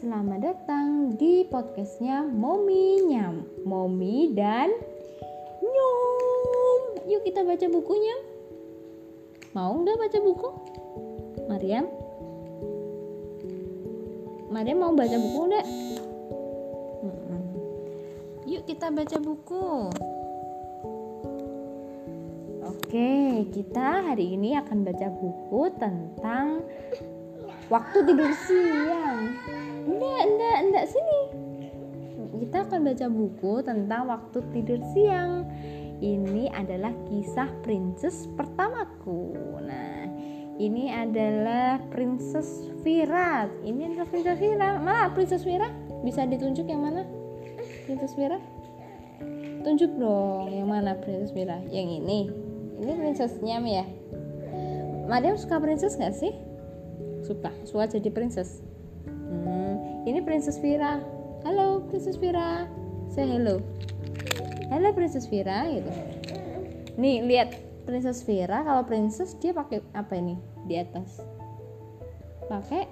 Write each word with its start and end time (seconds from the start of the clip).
selamat 0.00 0.40
datang 0.40 1.12
di 1.20 1.44
podcastnya 1.44 2.24
Momi 2.24 3.04
Nyam 3.04 3.44
Momi 3.68 4.32
dan 4.32 4.72
Nyum 5.60 7.04
Yuk 7.04 7.20
kita 7.20 7.44
baca 7.44 7.68
bukunya 7.68 8.16
Mau 9.52 9.76
nggak 9.76 10.00
baca 10.00 10.18
buku? 10.24 10.48
Mariam? 11.52 11.84
Mariam 14.48 14.80
mau 14.80 14.96
baca 14.96 15.16
buku 15.20 15.40
nggak? 15.52 15.66
Yuk 18.48 18.64
kita 18.64 18.88
baca 18.88 19.16
buku 19.20 19.68
Oke, 22.64 23.44
kita 23.52 24.00
hari 24.00 24.32
ini 24.32 24.56
akan 24.56 24.80
baca 24.80 25.12
buku 25.12 25.68
tentang 25.76 26.64
waktu 27.68 27.98
tidur 28.02 28.32
siang. 28.48 29.30
Enggak, 30.60 30.84
enggak, 30.84 30.86
sini. 30.92 31.20
Kita 32.44 32.68
akan 32.68 32.80
baca 32.84 33.06
buku 33.08 33.52
tentang 33.64 34.02
waktu 34.12 34.38
tidur 34.52 34.80
siang. 34.92 35.48
Ini 36.00 36.52
adalah 36.52 36.92
kisah 37.08 37.48
princess 37.64 38.28
pertamaku. 38.36 39.36
Nah, 39.60 40.04
ini 40.60 40.92
adalah 40.92 41.80
Princess 41.88 42.68
Vira. 42.84 43.48
Ini 43.64 43.92
adalah 43.92 44.08
Princess 44.08 44.40
Vira. 44.40 44.68
Mana 44.80 45.12
Princess 45.12 45.44
Vira? 45.44 45.68
Bisa 46.04 46.24
ditunjuk 46.24 46.68
yang 46.68 46.84
mana? 46.84 47.04
Princess 47.84 48.16
Vira? 48.16 48.40
Tunjuk 49.60 49.92
dong, 50.00 50.48
yang 50.52 50.68
mana 50.68 50.96
Princess 51.00 51.32
Vira? 51.36 51.60
Yang 51.68 52.04
ini. 52.04 52.20
Ini 52.80 52.92
princessnya 52.96 53.60
ya. 53.60 53.84
Madam 55.04 55.36
suka 55.36 55.60
princess 55.60 56.00
gak 56.00 56.16
sih? 56.16 56.32
suka 57.24 57.52
suka 57.68 57.84
jadi 57.86 58.08
princess 58.10 58.58
hmm, 59.06 59.74
ini 60.08 60.20
princess 60.24 60.56
Vira. 60.56 61.00
Halo 61.44 61.84
princess 61.88 62.16
Vira. 62.16 62.64
Say 63.12 63.26
hello. 63.26 63.60
Halo 64.72 64.88
princess 64.96 65.28
Vira 65.28 65.68
gitu. 65.68 65.90
Nih 66.96 67.24
lihat 67.26 67.56
princess 67.84 68.24
Vira. 68.24 68.64
Kalau 68.64 68.86
princess 68.86 69.36
dia 69.36 69.52
pakai 69.52 69.84
apa 69.92 70.16
ini? 70.16 70.40
Di 70.64 70.80
atas. 70.80 71.20
Pakai 72.48 72.88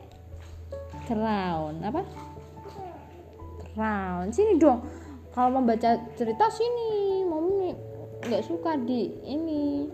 crown. 1.09 1.81
Apa? 1.81 2.03
Crown. 3.73 4.29
Sini 4.35 4.61
dong. 4.61 4.85
Kalau 5.33 5.61
membaca 5.61 5.97
cerita 6.19 6.51
sini. 6.53 7.25
Mami 7.25 7.73
nggak 8.29 8.45
suka 8.45 8.77
di 8.85 9.17
ini. 9.25 9.89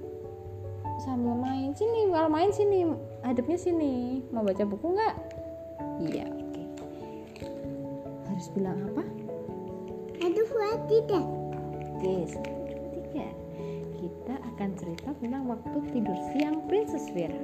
Sambil 1.03 1.37
main. 1.39 1.71
Sini 1.79 2.11
kalau 2.11 2.31
main 2.33 2.51
sini. 2.51 2.91
Hadapnya 3.23 3.59
sini. 3.61 4.25
Mau 4.35 4.43
baca 4.43 4.65
buku 4.67 4.87
nggak? 4.95 5.17
Iya 6.01 6.44
harus 8.45 8.61
bilang 8.61 8.77
apa? 8.93 9.05
Aduh, 10.21 10.45
buat 10.53 10.81
tidak. 10.93 11.25
oke 11.97 12.13
satu 12.29 12.53
dua 12.61 12.85
tiga. 12.93 13.27
Kita 13.97 14.35
akan 14.37 14.71
cerita 14.77 15.09
tentang 15.17 15.49
waktu 15.49 15.79
tidur 15.97 16.19
siang 16.37 16.61
Princess 16.69 17.09
Vera. 17.17 17.41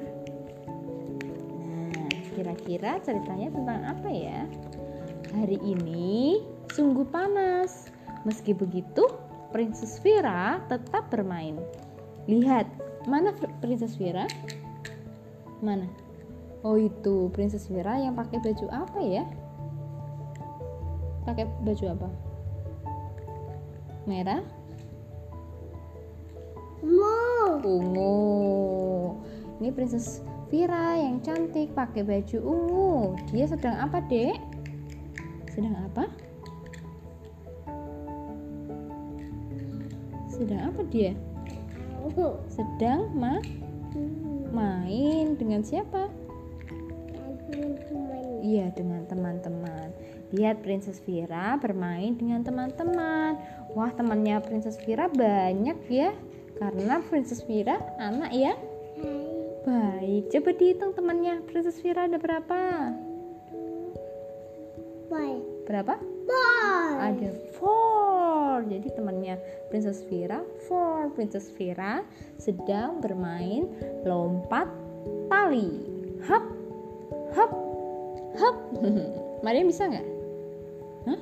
Nah 1.57 2.13
kira-kira 2.37 3.01
ceritanya 3.01 3.49
tentang 3.49 3.81
apa 3.89 4.09
ya? 4.13 4.45
Hari 5.33 5.57
ini 5.65 6.45
sungguh 6.69 7.09
panas. 7.09 7.89
Meski 8.29 8.53
begitu 8.53 9.09
Princess 9.57 9.97
Vera 10.05 10.61
tetap 10.69 11.09
bermain. 11.09 11.57
Lihat 12.29 12.69
mana 13.09 13.33
Princess 13.65 13.97
Vera? 13.97 14.29
Mana? 15.65 15.89
Oh 16.61 16.77
itu 16.77 17.33
Princess 17.33 17.73
Vera 17.73 17.97
yang 17.97 18.13
pakai 18.21 18.37
baju 18.45 18.69
apa 18.69 19.01
ya 19.01 19.25
pakai 21.31 21.47
baju 21.63 21.85
apa? 21.95 22.09
Merah? 24.11 24.43
Mau. 26.83 27.63
ungu. 27.63 28.19
Ini 29.63 29.71
Princess 29.71 30.25
Vera 30.51 30.99
yang 30.99 31.23
cantik 31.23 31.71
pakai 31.71 32.03
baju 32.03 32.39
ungu. 32.43 32.95
Dia 33.31 33.47
sedang 33.47 33.79
apa 33.79 34.03
dek? 34.11 34.35
Sedang 35.55 35.77
apa? 35.79 36.05
Sedang 40.35 40.61
apa 40.67 40.81
dia? 40.91 41.15
Sedang 42.51 43.07
ma 43.15 43.39
main 44.51 45.39
dengan 45.39 45.63
siapa. 45.63 46.11
Iya 48.41 48.73
dengan 48.75 49.05
teman-teman 49.07 49.95
Lihat 50.31 50.63
Princess 50.63 51.03
Vira 51.03 51.59
bermain 51.59 52.15
dengan 52.15 52.47
teman-teman 52.47 53.35
Wah 53.75 53.91
temannya 53.91 54.39
Princess 54.39 54.79
Vira 54.87 55.11
banyak 55.11 55.79
ya 55.91 56.15
Karena 56.59 57.03
Princess 57.03 57.43
Vira 57.43 57.83
anak 57.99 58.31
ya. 58.31 58.55
Baik 59.67 60.31
Coba 60.31 60.51
dihitung 60.55 60.95
temannya 60.95 61.43
Princess 61.51 61.83
Vira 61.83 62.07
ada 62.07 62.15
berapa? 62.15 62.59
Boy. 65.11 65.43
Berapa? 65.67 65.99
Boy. 65.99 66.95
Ada 67.03 67.31
four 67.59 68.63
Jadi 68.71 68.87
temannya 68.95 69.35
Princess 69.75 70.07
Vira 70.07 70.47
four 70.71 71.11
Princess 71.19 71.51
Vira 71.59 72.07
sedang 72.39 73.03
bermain 73.03 73.67
lompat 74.07 74.71
tali 75.27 75.75
Hop 76.31 76.45
Hop 77.35 77.51
Hop 78.39 78.57
Maria 79.45 79.65
bisa 79.65 79.89
nggak? 79.89 80.20
Hah? 81.09 81.21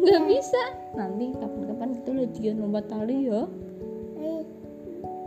Nggak 0.00 0.22
bisa 0.28 0.62
Nanti 0.96 1.32
kapan-kapan 1.36 1.90
kita 2.00 2.10
latihan 2.12 2.56
lompat 2.60 2.84
tali 2.88 3.28
ya 3.28 3.42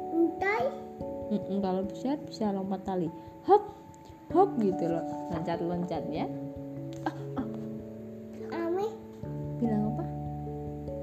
Entai. 0.10 0.66
Mm-mm, 1.30 1.58
Kalau 1.62 1.82
bisa 1.86 2.18
bisa 2.26 2.50
lompat 2.50 2.82
tali 2.84 3.08
Hop 3.46 3.74
Hop 4.34 4.50
gitu 4.58 4.90
loh 4.90 5.06
Loncat-loncat 5.34 6.04
ya 6.10 6.26
Ame. 8.50 8.88
Bilang 9.62 9.94
apa? 9.94 10.04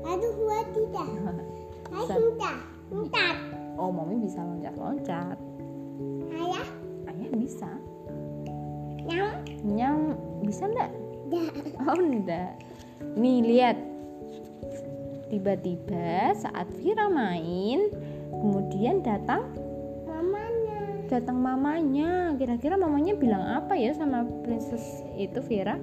Aduh, 0.07 0.33
buat 0.35 0.67
tidak. 0.75 1.09
Hai, 1.95 2.03
Bisa. 2.03 2.15
entah. 2.19 2.59
Entar. 2.91 3.35
Oh 3.77 3.91
mami 3.93 4.19
bisa 4.25 4.41
loncat-loncat 4.43 5.37
Ayah. 6.33 6.69
Ayah 7.07 7.31
bisa 7.39 7.71
Nyam. 9.07 9.31
Nyam 9.63 9.99
bisa 10.43 10.67
nggak? 10.67 10.91
Oh 11.83 11.99
enggak. 11.99 12.55
Nih 13.19 13.43
lihat. 13.43 13.77
Tiba-tiba 15.27 16.39
saat 16.39 16.71
Vira 16.79 17.11
main, 17.11 17.91
kemudian 18.31 19.03
datang 19.03 19.43
Mamanya. 20.07 21.03
datang 21.11 21.43
mamanya. 21.43 22.31
Kira-kira 22.39 22.79
mamanya 22.79 23.19
bilang 23.19 23.43
apa 23.43 23.75
ya 23.75 23.91
sama 23.91 24.23
princess 24.47 25.03
itu 25.19 25.43
Vira? 25.43 25.83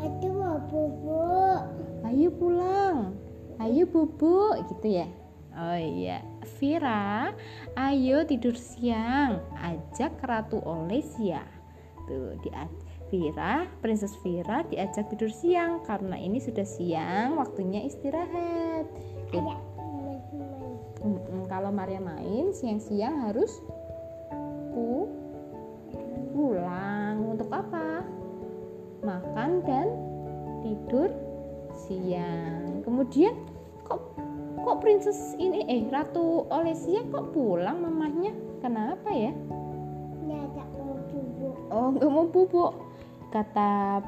Aduh, 0.00 0.32
mau 0.32 0.56
bobo. 0.72 1.28
Ayo 2.08 2.32
pulang. 2.32 3.12
Ayo 3.60 3.84
bobo 3.84 4.56
gitu 4.72 4.88
ya. 4.88 5.06
Oh 5.52 5.76
iya, 5.76 6.24
Vira, 6.56 7.36
ayo 7.76 8.24
tidur 8.24 8.56
siang. 8.56 9.36
Ajak 9.60 10.16
Ratu 10.24 10.64
Olesia. 10.64 11.44
Tuh, 12.08 12.40
di 12.40 12.48
Vira, 13.12 13.68
Princess 13.84 14.16
Vira 14.24 14.64
diajak 14.72 15.12
tidur 15.12 15.28
siang 15.28 15.84
karena 15.84 16.16
ini 16.16 16.40
sudah 16.40 16.64
siang, 16.64 17.36
waktunya 17.36 17.84
istirahat. 17.84 18.88
Ada 19.28 19.52
teman-teman. 19.76 20.72
Mm-mm, 21.04 21.44
kalau 21.44 21.68
Maria 21.68 22.00
main 22.00 22.56
siang-siang 22.56 23.28
harus 23.28 23.60
pu 24.72 25.12
pulang 26.32 27.36
untuk 27.36 27.52
apa? 27.52 28.00
Makan 29.04 29.60
dan 29.68 29.92
tidur 30.64 31.12
siang. 31.84 32.80
Kemudian 32.80 33.36
kok 33.84 34.16
kok 34.64 34.80
princess 34.80 35.36
ini 35.36 35.68
eh 35.68 35.84
Ratu 35.92 36.48
Olesia 36.48 37.04
kok 37.12 37.36
pulang 37.36 37.84
mamahnya? 37.84 38.32
Kenapa 38.64 39.12
ya? 39.12 39.36
Nggak 40.24 40.68
mau 40.80 40.96
bobo. 41.12 41.48
Oh, 41.68 41.88
nggak 41.92 42.08
mau 42.08 42.24
bubuk. 42.24 42.91
Kata 43.32 44.04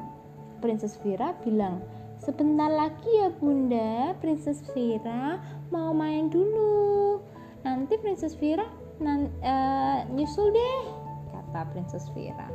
Princess 0.61 1.01
Vira 1.01 1.33
bilang, 1.41 1.81
sebentar 2.21 2.69
lagi 2.69 3.09
ya 3.09 3.33
bunda, 3.33 4.13
Princess 4.21 4.61
Vira 4.71 5.41
mau 5.73 5.91
main 5.91 6.29
dulu. 6.29 7.19
Nanti 7.65 7.97
Princess 7.97 8.37
Vira 8.37 8.69
nan, 9.01 9.27
eh, 9.41 10.05
nyusul 10.13 10.53
deh, 10.53 10.81
kata 11.33 11.65
Princess 11.73 12.05
Vira. 12.13 12.47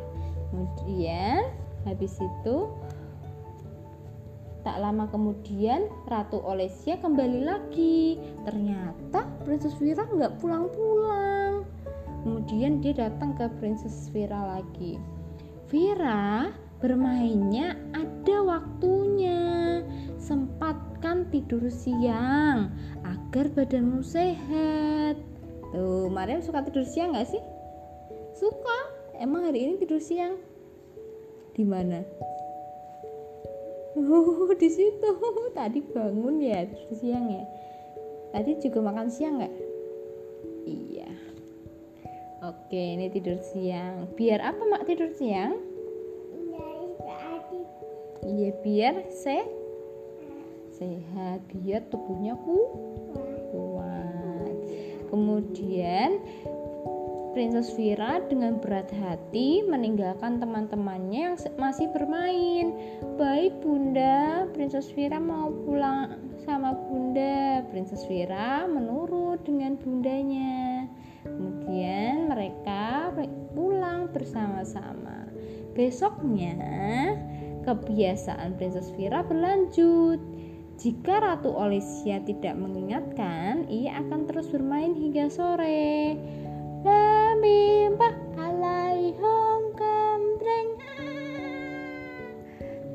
Kemudian 0.50 1.50
habis 1.86 2.14
itu 2.22 2.56
tak 4.60 4.76
lama 4.76 5.08
kemudian 5.08 5.88
Ratu 6.06 6.38
Olesia 6.44 7.00
kembali 7.00 7.48
lagi. 7.48 8.20
Ternyata 8.44 9.26
Princess 9.42 9.74
Vira 9.80 10.04
nggak 10.04 10.38
pulang-pulang. 10.38 11.64
Kemudian 12.20 12.84
dia 12.84 12.92
datang 12.92 13.32
ke 13.34 13.48
Princess 13.58 14.12
Vira 14.12 14.36
lagi. 14.58 15.00
Vira 15.70 16.50
bermainnya 16.82 17.78
ada 17.94 18.42
waktunya. 18.42 19.78
Sempatkan 20.18 21.30
tidur 21.30 21.70
siang 21.70 22.74
agar 23.06 23.46
badanmu 23.54 24.02
sehat. 24.02 25.14
Tuh, 25.70 26.10
Mariam 26.10 26.42
suka 26.42 26.66
tidur 26.66 26.82
siang 26.82 27.14
nggak 27.14 27.30
sih? 27.30 27.42
Suka. 28.34 28.78
Emang 29.22 29.46
hari 29.46 29.62
ini 29.62 29.78
tidur 29.78 30.02
siang? 30.02 30.42
Di 31.54 31.62
mana? 31.62 32.02
Oh, 33.94 34.50
di 34.50 34.66
situ. 34.66 35.10
Tadi 35.58 35.86
bangun 35.86 36.42
ya 36.42 36.66
tidur 36.66 36.98
siang 36.98 37.30
ya. 37.30 37.46
Tadi 38.34 38.58
juga 38.58 38.90
makan 38.90 39.06
siang 39.06 39.38
nggak? 39.38 39.69
Oke, 42.40 42.96
ini 42.96 43.12
tidur 43.12 43.36
siang. 43.52 44.08
Biar 44.16 44.40
apa 44.40 44.62
mak 44.64 44.88
tidur 44.88 45.12
siang? 45.12 45.60
Iya, 48.24 48.50
biar 48.64 48.94
se 49.12 49.44
sehat, 50.72 51.44
biar 51.52 51.84
tubuhnya 51.92 52.36
ku 52.40 52.56
kuat. 53.52 54.56
Kemudian 55.12 56.20
Princess 57.36 57.76
Vira 57.76 58.24
dengan 58.26 58.56
berat 58.58 58.90
hati 58.90 59.62
meninggalkan 59.68 60.40
teman-temannya 60.40 61.32
yang 61.32 61.36
masih 61.60 61.92
bermain. 61.92 62.72
Baik 63.20 63.52
bunda, 63.60 64.48
Princess 64.56 64.88
Vira 64.96 65.20
mau 65.20 65.52
pulang 65.68 66.16
sama 66.42 66.72
bunda. 66.88 67.62
Princess 67.68 68.02
Vira 68.08 68.64
menurut 68.64 69.44
dengan 69.46 69.76
bundanya. 69.76 70.59
Kemudian 71.70 72.34
mereka 72.34 73.14
pulang 73.54 74.10
bersama-sama. 74.10 75.30
Besoknya 75.70 76.58
kebiasaan 77.62 78.58
Princess 78.58 78.90
Vira 78.98 79.22
berlanjut. 79.22 80.18
Jika 80.82 81.22
Ratu 81.22 81.54
Olesya 81.54 82.26
tidak 82.26 82.58
mengingatkan, 82.58 83.70
ia 83.70 84.02
akan 84.02 84.26
terus 84.26 84.50
bermain 84.50 84.98
hingga 84.98 85.30
sore 85.30 86.18
mimpa 87.38 88.18
alaihom 88.34 89.70
kembreng 89.78 90.74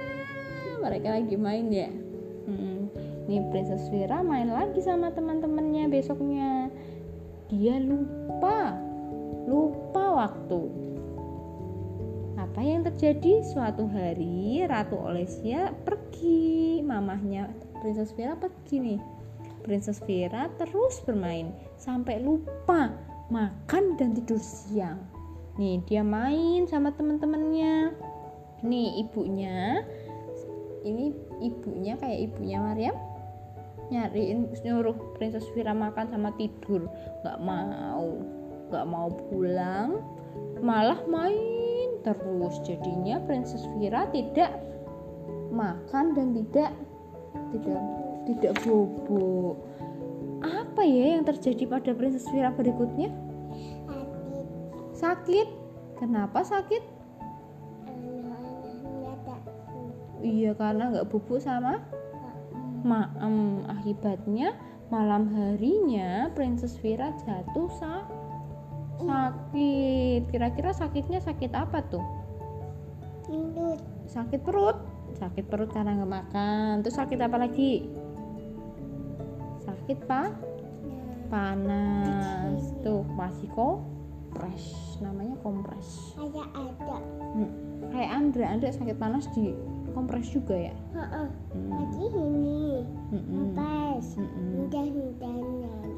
ah, 0.03 0.75
mereka 0.83 1.15
lagi 1.15 1.35
main 1.39 1.71
ya 1.71 1.87
hmm. 2.51 2.91
nih 3.31 3.39
Princess 3.55 3.87
Vira 3.87 4.19
main 4.19 4.51
lagi 4.51 4.83
sama 4.83 5.15
teman-temannya 5.15 5.87
besoknya 5.87 6.67
dia 7.49 7.77
lupa. 7.77 8.73
Lupa 9.45 10.25
waktu. 10.25 10.61
Apa 12.41 12.61
yang 12.65 12.81
terjadi? 12.81 13.45
Suatu 13.45 13.85
hari 13.85 14.65
Ratu 14.65 14.97
Olesya 14.97 15.69
pergi. 15.85 16.81
Mamahnya 16.81 17.49
Princess 17.81 18.13
Vira 18.17 18.33
pergi 18.33 18.81
nih. 18.81 18.99
Princess 19.61 20.01
Vira 20.05 20.49
terus 20.57 21.01
bermain. 21.05 21.53
Sampai 21.77 22.21
lupa 22.21 22.89
makan 23.29 23.97
dan 23.97 24.17
tidur 24.17 24.41
siang. 24.41 25.01
Nih 25.61 25.81
dia 25.85 26.01
main 26.01 26.65
sama 26.65 26.93
teman-temannya. 26.97 27.93
Nih 28.65 29.05
ibunya. 29.05 29.85
Ini 30.85 31.05
ibunya 31.41 31.97
kayak 31.97 32.29
ibunya 32.29 32.61
Maryam 32.61 32.97
nyariin 33.93 34.49
nyuruh 34.65 34.95
Princess 35.17 35.45
Vira 35.53 35.73
makan 35.73 36.09
sama 36.09 36.33
tidur 36.37 36.89
nggak 37.21 37.37
mau 37.41 38.17
nggak 38.73 38.85
mau 38.89 39.07
pulang 39.29 40.01
malah 40.61 40.97
main 41.05 42.01
terus 42.01 42.57
jadinya 42.65 43.21
Princess 43.29 43.65
Vira 43.77 44.09
tidak 44.09 44.49
makan 45.53 46.17
dan 46.17 46.33
tidak 46.33 46.71
tidak 47.53 47.81
tidak 48.25 48.53
bobo 48.65 49.53
apa 50.45 50.83
ya 50.85 51.17
yang 51.17 51.23
terjadi 51.25 51.63
pada 51.65 51.91
Princess 51.95 52.27
Vira 52.29 52.53
berikutnya? 52.53 53.09
Sakit. 54.93 55.47
Kenapa 55.95 56.43
sakit? 56.43 56.83
Iya 60.25 60.57
karena 60.57 60.89
nggak 60.89 61.07
bubuk 61.13 61.37
sama 61.37 61.79
maem. 62.85 63.65
Akibatnya 63.67 64.53
malam 64.93 65.27
harinya 65.33 66.29
Princess 66.37 66.77
Vira 66.79 67.11
jatuh 67.25 67.69
sa 67.81 68.05
sakit. 69.01 70.29
Kira-kira 70.29 70.71
sakitnya 70.71 71.19
sakit 71.19 71.51
apa 71.51 71.81
tuh? 71.89 72.05
Sakit 74.07 74.45
perut. 74.45 74.77
Sakit 75.17 75.49
perut 75.49 75.73
karena 75.73 75.97
nggak 75.97 76.13
makan. 76.13 76.73
Terus 76.85 76.95
sakit 76.95 77.19
apa 77.19 77.37
lagi? 77.41 77.89
Sakit 79.65 79.99
pak? 80.05 80.55
panas 81.27 82.71
tuh 82.85 83.01
masih 83.17 83.49
kompres 83.53 84.97
namanya 85.01 85.35
kompres 85.41 86.15
ada 86.17 86.43
ada 86.53 86.97
hmm. 87.35 87.51
kayak 87.91 88.11
Andra 88.13 88.45
Andra 88.47 88.69
sakit 88.71 88.97
panas 88.97 89.25
di 89.33 89.51
kompres 89.95 90.27
juga 90.29 90.53
ya 90.53 90.75
Heeh. 90.93 91.27
Hmm. 91.55 91.69
lagi 91.71 92.05
ini 92.11 92.83
kompres 93.09 94.05
hmm. 94.19 94.67
udah 94.67 94.85
hujanan 94.91 95.89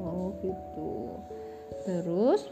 oh 0.00 0.32
gitu 0.40 0.92
terus 1.84 2.48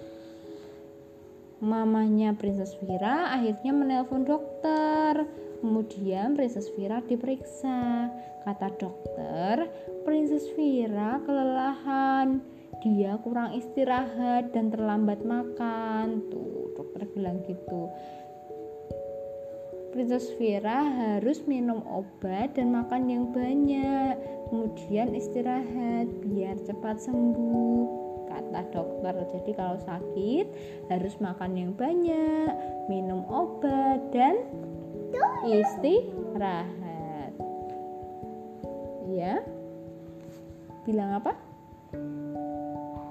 mamanya 1.65 2.37
Princess 2.37 2.77
Vira 2.85 3.33
akhirnya 3.33 3.73
menelpon 3.73 4.29
dokter 4.29 5.25
Kemudian 5.65 6.37
Princess 6.37 6.69
Vira 6.77 7.01
diperiksa. 7.01 8.13
Kata 8.45 8.69
dokter, 8.77 9.65
Princess 10.05 10.45
Vira 10.53 11.17
kelelahan. 11.25 12.45
Dia 12.85 13.17
kurang 13.25 13.57
istirahat 13.57 14.53
dan 14.53 14.69
terlambat 14.69 15.25
makan. 15.25 16.21
Tuh, 16.29 16.77
dokter 16.77 17.09
bilang 17.17 17.41
gitu. 17.49 17.89
Princess 19.95 20.27
Vira 20.43 20.91
harus 20.91 21.47
minum 21.47 21.79
obat 21.87 22.59
dan 22.59 22.75
makan 22.75 23.07
yang 23.07 23.31
banyak. 23.31 24.19
Kemudian 24.51 25.15
istirahat 25.15 26.11
biar 26.27 26.59
cepat 26.67 26.99
sembuh 26.99 27.87
kata 28.27 28.75
dokter. 28.75 29.15
Jadi 29.39 29.55
kalau 29.55 29.79
sakit 29.79 30.47
harus 30.91 31.15
makan 31.23 31.55
yang 31.55 31.71
banyak, 31.79 32.51
minum 32.91 33.23
obat 33.31 34.03
dan 34.11 34.43
istirahat. 35.47 37.31
Ya 39.15 39.47
bilang 40.83 41.23
apa? 41.23 41.39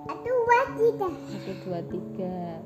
Satu 0.03 0.27
dua 0.27 0.59
tiga. 0.75 1.07
Satu 1.15 1.51
dua 1.63 1.79
tiga. 1.87 2.59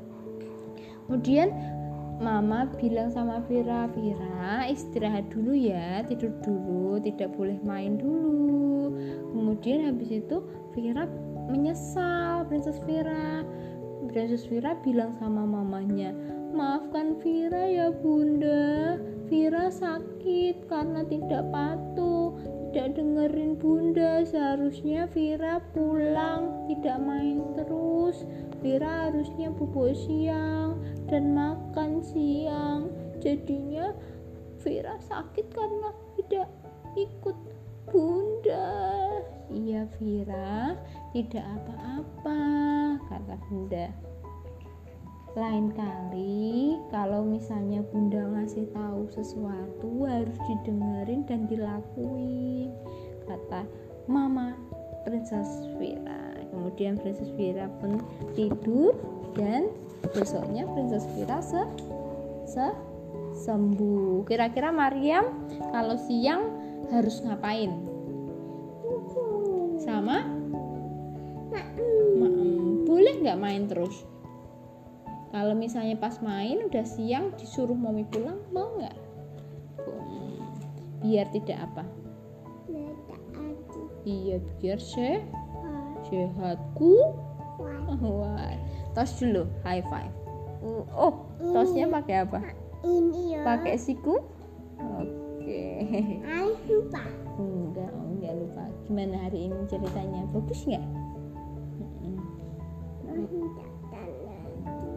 Kemudian 1.05 1.76
Mama 2.17 2.65
bilang 2.81 3.13
sama 3.13 3.45
Vira, 3.45 3.85
Vira 3.93 4.65
istirahat 4.65 5.29
dulu 5.29 5.53
ya, 5.53 6.01
tidur 6.09 6.33
dulu, 6.41 6.97
tidak 6.97 7.29
boleh 7.37 7.61
main 7.61 8.01
dulu. 8.01 8.89
Kemudian 9.37 9.93
habis 9.93 10.25
itu 10.25 10.41
Vira 10.73 11.05
menyesal, 11.45 12.49
Princess 12.49 12.81
Vira. 12.89 13.45
Princess 14.09 14.49
Vira 14.49 14.73
bilang 14.81 15.13
sama 15.21 15.45
mamanya, 15.45 16.09
maafkan 16.57 17.21
Vira 17.21 17.69
ya 17.69 17.93
bunda, 17.93 18.97
Vira 19.29 19.69
sakit 19.69 20.65
karena 20.65 21.05
tidak 21.05 21.45
patuh, 21.53 22.33
tidak 22.73 22.97
dengerin 22.97 23.61
bunda. 23.61 24.25
Seharusnya 24.25 25.05
Vira 25.13 25.61
pulang, 25.69 26.65
tidak 26.65 26.97
main 26.97 27.45
terus. 27.53 28.25
Vira 28.65 29.05
harusnya 29.05 29.53
bubuk 29.53 29.93
siang 29.93 30.81
dan 31.07 31.33
makan 31.33 32.03
siang. 32.03 32.91
Jadinya 33.23 33.91
Vira 34.61 34.99
sakit 34.99 35.47
karena 35.51 35.89
tidak 36.19 36.47
ikut 36.99 37.37
bunda. 37.87 38.69
Iya 39.47 39.87
Vira, 39.95 40.75
tidak 41.15 41.45
apa-apa, 41.47 42.41
kata 43.07 43.35
bunda 43.47 43.87
lain 45.37 45.69
kali 45.77 46.81
kalau 46.89 47.21
misalnya 47.21 47.85
bunda 47.93 48.25
ngasih 48.25 48.65
tahu 48.73 49.05
sesuatu 49.13 50.09
harus 50.09 50.33
didengerin 50.49 51.29
dan 51.29 51.45
dilakuin 51.45 52.73
kata 53.29 53.69
mama 54.09 54.57
Princess 55.05 55.69
Vira 55.77 56.41
kemudian 56.49 56.97
Princess 56.97 57.29
Vira 57.37 57.69
pun 57.77 58.01
tidur 58.33 58.97
dan 59.37 59.69
besoknya 60.13 60.65
Princess 60.73 61.05
Vira 61.15 61.39
se, 61.41 61.61
se 62.45 62.67
sembuh. 63.37 64.25
Kira-kira 64.25 64.73
Mariam 64.73 65.25
kalau 65.69 65.97
siang 65.97 66.49
harus 66.89 67.21
ngapain? 67.21 67.71
Sama? 69.81 70.25
Boleh 72.87 73.13
nggak 73.21 73.39
main 73.39 73.69
terus? 73.69 74.03
Kalau 75.29 75.53
misalnya 75.53 75.99
pas 75.99 76.17
main 76.23 76.65
udah 76.65 76.85
siang 76.87 77.35
disuruh 77.35 77.75
mami 77.75 78.07
pulang 78.07 78.39
mau 78.49 78.73
nggak? 78.79 78.97
Biar 81.03 81.27
tidak 81.29 81.59
apa? 81.61 81.83
Iya 84.07 84.39
biar 84.63 84.79
se 84.79 85.19
Ah, 85.67 85.91
sehatku. 86.07 86.95
Wah. 87.99 88.55
Tos 88.97 89.21
dulu 89.21 89.45
high 89.61 89.85
five. 89.93 90.09
Uh, 90.65 90.81
oh 90.89 91.13
tosnya 91.37 91.85
pakai 91.85 92.25
apa? 92.25 92.41
Ini 92.81 93.37
ya. 93.37 93.41
pakai 93.45 93.77
siku? 93.77 94.17
Oke. 94.81 95.61
Aku 96.25 96.49
lupa. 96.65 97.05
enggak 97.37 97.93
oh, 97.93 98.05
enggak 98.09 98.33
lupa. 98.33 98.65
Gimana 98.89 99.29
hari 99.29 99.53
ini 99.53 99.61
ceritanya? 99.69 100.25
Bagus 100.33 100.65
nggak. 100.65 100.85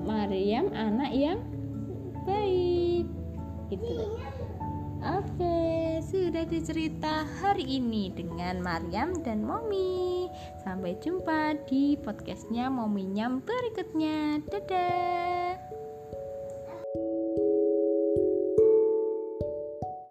Maryam 0.00 0.72
anak 0.72 1.12
yang 1.12 1.44
baik. 2.24 3.04
Itu 3.68 4.16
oke 5.04 5.59
sudah 6.30 6.46
dicerita 6.46 7.26
hari 7.42 7.82
ini 7.82 8.06
dengan 8.14 8.62
Maryam 8.62 9.18
dan 9.26 9.42
Momi. 9.42 10.30
Sampai 10.62 10.94
jumpa 11.02 11.58
di 11.66 11.98
podcastnya 11.98 12.70
Momi 12.70 13.02
Nyam 13.02 13.42
berikutnya. 13.42 14.38
Dadah 14.46 15.29